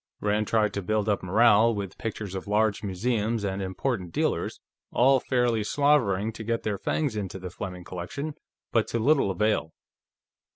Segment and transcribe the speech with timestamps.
[0.19, 4.59] Rand tried to build up morale with pictures of large museums and important dealers,
[4.91, 8.33] all fairly slavering to get their fangs into the Fleming collection,
[8.71, 9.73] but to little avail.